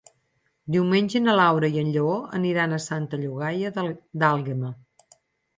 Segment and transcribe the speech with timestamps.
[0.75, 4.73] Diumenge na Laura i en Lleó aniran a Santa Llogaia d'Àlguema.